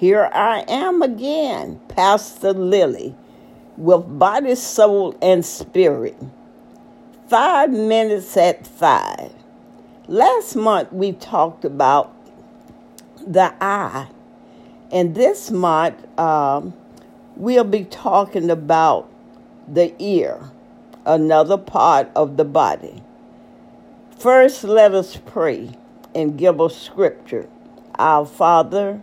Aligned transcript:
Here 0.00 0.30
I 0.32 0.64
am 0.66 1.02
again, 1.02 1.78
Pastor 1.88 2.54
Lillie, 2.54 3.14
with 3.76 4.18
body, 4.18 4.54
soul, 4.54 5.14
and 5.20 5.44
spirit. 5.44 6.16
Five 7.28 7.68
minutes 7.68 8.34
at 8.38 8.66
five. 8.66 9.30
Last 10.08 10.56
month 10.56 10.90
we 10.90 11.12
talked 11.12 11.66
about 11.66 12.16
the 13.26 13.52
eye, 13.60 14.08
and 14.90 15.14
this 15.14 15.50
month 15.50 16.18
um, 16.18 16.72
we'll 17.36 17.62
be 17.64 17.84
talking 17.84 18.48
about 18.48 19.06
the 19.68 19.94
ear, 20.02 20.40
another 21.04 21.58
part 21.58 22.08
of 22.16 22.38
the 22.38 22.46
body. 22.46 23.02
First, 24.18 24.64
let 24.64 24.94
us 24.94 25.18
pray 25.26 25.72
and 26.14 26.38
give 26.38 26.58
a 26.58 26.70
scripture. 26.70 27.50
Our 27.98 28.24
Father, 28.24 29.02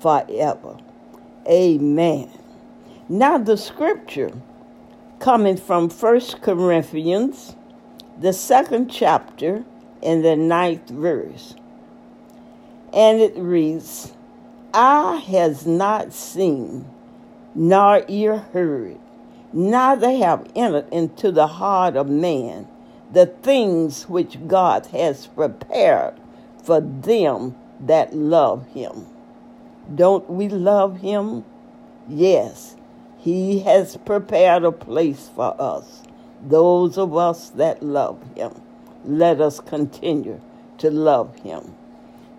forever. 0.00 0.78
Amen. 1.46 2.30
Now, 3.08 3.38
the 3.38 3.56
scripture 3.56 4.32
coming 5.18 5.56
from 5.56 5.88
First 5.88 6.42
Corinthians, 6.42 7.56
the 8.18 8.32
second 8.32 8.88
chapter, 8.90 9.64
and 10.02 10.24
the 10.24 10.36
ninth 10.36 10.88
verse. 10.88 11.54
And 12.92 13.20
it 13.20 13.36
reads, 13.36 14.12
Eye 14.72 15.16
has 15.28 15.66
not 15.66 16.12
seen, 16.12 16.86
nor 17.54 18.04
ear 18.08 18.38
heard, 18.38 18.98
neither 19.52 20.10
have 20.18 20.50
entered 20.54 20.88
into 20.92 21.32
the 21.32 21.46
heart 21.46 21.96
of 21.96 22.08
man 22.08 22.68
the 23.12 23.26
things 23.26 24.08
which 24.08 24.46
God 24.46 24.86
has 24.86 25.26
prepared 25.26 26.14
for 26.62 26.80
them 26.80 27.56
that 27.80 28.14
love 28.14 28.66
him. 28.68 29.06
Don't 29.94 30.28
we 30.28 30.48
love 30.48 30.98
him? 30.98 31.44
Yes, 32.08 32.76
he 33.18 33.60
has 33.60 33.96
prepared 33.96 34.64
a 34.64 34.72
place 34.72 35.30
for 35.34 35.54
us, 35.60 36.02
those 36.42 36.98
of 36.98 37.16
us 37.16 37.50
that 37.50 37.82
love 37.82 38.22
him. 38.36 38.60
Let 39.04 39.40
us 39.40 39.60
continue 39.60 40.40
to 40.78 40.90
love 40.90 41.36
him. 41.36 41.74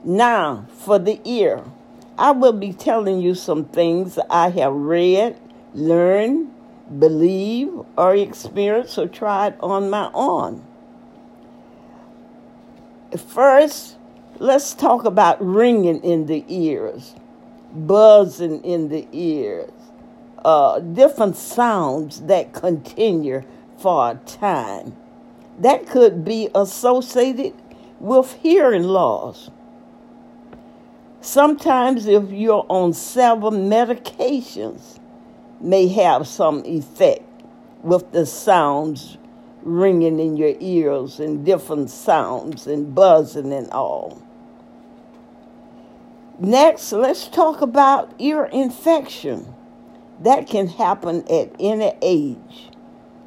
Now, 0.03 0.65
for 0.69 0.99
the 0.99 1.19
ear, 1.25 1.63
I 2.17 2.31
will 2.31 2.53
be 2.53 2.73
telling 2.73 3.19
you 3.19 3.33
some 3.35 3.65
things 3.65 4.19
I 4.29 4.49
have 4.49 4.73
read, 4.73 5.39
learned, 5.73 6.53
believe 6.97 7.69
or 7.97 8.15
experienced 8.15 8.97
or 8.97 9.07
tried 9.07 9.59
on 9.59 9.89
my 9.89 10.09
own. 10.13 10.65
First, 13.17 13.97
let's 14.37 14.73
talk 14.73 15.05
about 15.05 15.43
ringing 15.43 16.03
in 16.03 16.25
the 16.25 16.45
ears, 16.47 17.15
buzzing 17.73 18.63
in 18.63 18.89
the 18.89 19.07
ears, 19.11 19.71
uh, 20.43 20.79
different 20.79 21.35
sounds 21.35 22.21
that 22.21 22.53
continue 22.53 23.43
for 23.77 24.11
a 24.11 24.15
time. 24.25 24.95
That 25.59 25.87
could 25.87 26.23
be 26.23 26.49
associated 26.55 27.53
with 27.99 28.33
hearing 28.41 28.83
loss. 28.83 29.49
Sometimes, 31.21 32.07
if 32.07 32.31
you're 32.31 32.65
on 32.69 32.93
several 32.93 33.51
medications, 33.51 34.99
may 35.59 35.87
have 35.89 36.27
some 36.27 36.63
effect 36.65 37.23
with 37.83 38.11
the 38.11 38.25
sounds 38.25 39.17
ringing 39.61 40.19
in 40.19 40.37
your 40.37 40.55
ears 40.59 41.19
and 41.19 41.45
different 41.45 41.89
sounds 41.89 42.67
and 42.67 42.95
buzzing 42.95 43.51
and 43.51 43.69
all. 43.71 44.21
Next, 46.39 46.93
let's 46.93 47.27
talk 47.27 47.61
about 47.61 48.13
ear 48.17 48.45
infection. 48.45 49.53
That 50.21 50.47
can 50.47 50.67
happen 50.67 51.23
at 51.29 51.53
any 51.59 51.93
age. 52.01 52.69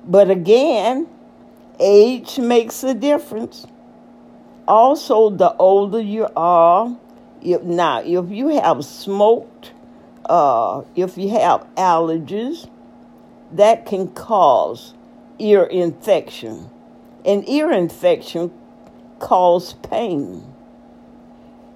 But 0.04 0.30
again, 0.30 1.08
age 1.78 2.38
makes 2.38 2.82
a 2.82 2.94
difference. 2.94 3.66
Also, 4.66 5.30
the 5.30 5.54
older 5.56 6.00
you 6.00 6.28
are, 6.34 6.96
if 7.42 7.62
now 7.62 8.00
if 8.00 8.30
you 8.30 8.48
have 8.48 8.84
smoked 8.84 9.72
uh, 10.26 10.82
if 10.94 11.18
you 11.18 11.30
have 11.30 11.66
allergies, 11.74 12.68
that 13.52 13.86
can 13.86 14.08
cause 14.08 14.94
ear 15.38 15.64
infection. 15.64 16.70
And 17.24 17.48
ear 17.48 17.70
infection 17.70 18.50
cause 19.18 19.74
pain. 19.74 20.51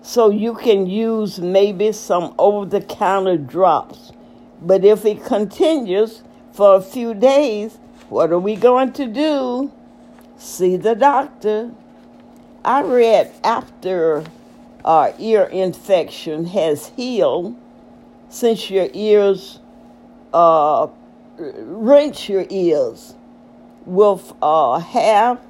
So 0.06 0.30
you 0.30 0.54
can 0.54 0.86
use 0.86 1.40
maybe 1.40 1.90
some 1.90 2.32
over 2.38 2.64
the 2.64 2.80
counter 2.80 3.36
drops. 3.36 4.12
But 4.62 4.84
if 4.84 5.04
it 5.04 5.24
continues 5.24 6.22
for 6.52 6.76
a 6.76 6.80
few 6.80 7.12
days, 7.12 7.80
what 8.08 8.30
are 8.30 8.38
we 8.38 8.54
going 8.54 8.92
to 8.92 9.08
do? 9.08 9.72
See 10.38 10.76
the 10.76 10.94
doctor. 10.94 11.72
I 12.64 12.82
read 12.82 13.32
after 13.42 14.24
our 14.84 15.12
ear 15.18 15.42
infection 15.42 16.44
has 16.46 16.86
healed, 16.90 17.56
since 18.28 18.70
your 18.70 18.86
ears, 18.92 19.58
uh, 20.32 20.86
rinse 21.36 22.28
your 22.28 22.46
ears 22.48 23.16
with 23.84 24.32
uh, 24.40 24.78
half 24.78 25.40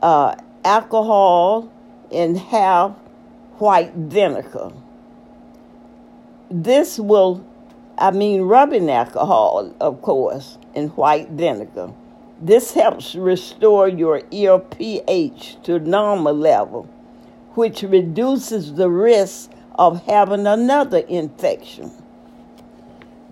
uh, 0.00 0.36
alcohol 0.64 1.72
and 2.12 2.38
half 2.38 2.94
white 3.58 3.92
vinegar. 3.94 4.72
This 6.50 6.98
will, 6.98 7.44
I 7.98 8.10
mean, 8.10 8.42
rubbing 8.42 8.90
alcohol, 8.90 9.74
of 9.80 10.02
course, 10.02 10.58
and 10.74 10.90
white 10.96 11.30
vinegar. 11.30 11.92
This 12.40 12.72
helps 12.72 13.14
restore 13.14 13.88
your 13.88 14.22
ear 14.30 14.58
pH 14.58 15.56
to 15.64 15.78
normal 15.78 16.34
level, 16.34 16.84
which 17.54 17.82
reduces 17.82 18.74
the 18.74 18.90
risk 18.90 19.50
of 19.76 20.04
having 20.04 20.46
another 20.46 20.98
infection. 20.98 21.90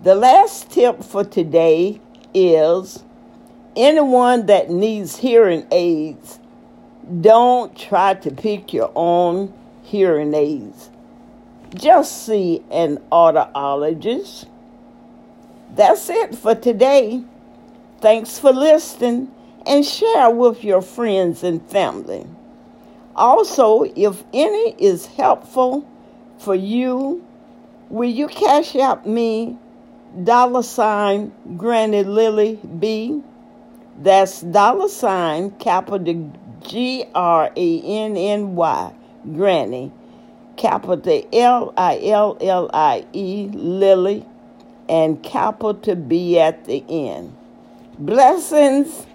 The 0.03 0.15
last 0.15 0.71
tip 0.71 1.03
for 1.03 1.23
today 1.23 2.01
is 2.33 3.03
anyone 3.75 4.45
that 4.47 4.69
needs 4.69 5.17
hearing 5.17 5.65
aids, 5.71 6.39
don't 7.21 7.77
try 7.77 8.15
to 8.15 8.31
pick 8.31 8.73
your 8.73 8.91
own 8.95 9.53
hearing 9.85 10.33
aids. 10.33 10.89
Just 11.73 12.25
see 12.25 12.63
an 12.71 12.97
audiologist. 13.11 14.47
That's 15.75 16.09
it 16.09 16.35
for 16.35 16.55
today. 16.55 17.23
Thanks 18.01 18.39
for 18.39 18.51
listening 18.51 19.31
and 19.65 19.85
share 19.85 20.29
with 20.29 20.63
your 20.63 20.81
friends 20.81 21.43
and 21.43 21.61
family. 21.69 22.25
Also, 23.15 23.83
if 23.95 24.23
any 24.33 24.75
is 24.79 25.05
helpful, 25.05 25.87
for 26.37 26.55
you, 26.55 27.25
will 27.89 28.09
you 28.09 28.27
Cash 28.27 28.75
App 28.75 29.05
me 29.05 29.57
dollar 30.23 30.63
sign 30.63 31.31
Granny 31.57 32.03
Lillie 32.03 32.59
B? 32.79 33.23
That's 33.97 34.41
dollar 34.41 34.89
sign 34.89 35.51
capital 35.51 36.31
G 36.61 37.05
R 37.13 37.51
A 37.55 37.81
N 37.81 38.17
N 38.17 38.55
Y 38.55 38.93
Granny 39.33 39.91
capital 40.57 41.27
L 41.33 41.73
I 41.77 41.99
L 42.03 42.37
L 42.41 42.69
I 42.73 43.05
E 43.13 43.49
Lillie 43.53 44.25
and 44.87 45.21
capital 45.23 45.95
B 45.95 46.39
at 46.39 46.65
the 46.65 46.83
end. 46.87 47.35
Blessings. 47.97 49.07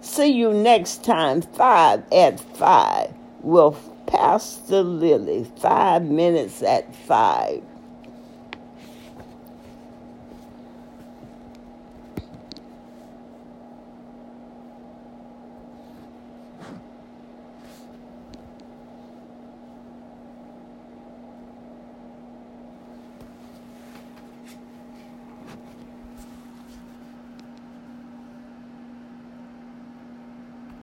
See 0.00 0.28
you 0.28 0.52
next 0.52 1.04
time, 1.04 1.42
5 1.42 2.04
at 2.12 2.38
5 2.38 3.14
with 3.42 3.90
Pastor 4.06 4.82
Lillie, 4.82 5.46
five 5.60 6.02
minutes 6.02 6.62
at 6.62 6.94
five. 6.94 7.62